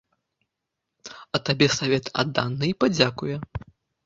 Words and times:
А 1.39 1.41
табе 1.49 1.67
савет 1.77 2.05
аддана 2.23 2.63
і 2.71 2.79
падзякуе. 2.81 3.37